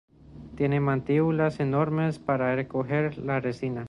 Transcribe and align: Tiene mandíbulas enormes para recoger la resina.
Tiene 0.55 0.79
mandíbulas 0.79 1.59
enormes 1.59 2.17
para 2.17 2.55
recoger 2.55 3.19
la 3.19 3.39
resina. 3.39 3.79